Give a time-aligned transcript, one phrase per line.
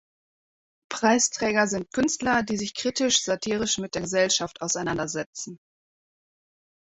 [0.91, 5.59] Preisträger sind Künstler, die sich kritisch-satirisch mit der Gesellschaft auseinandersetzen.